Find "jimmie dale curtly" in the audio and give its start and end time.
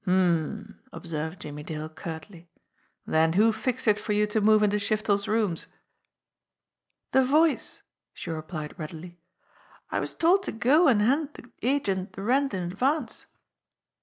1.41-2.49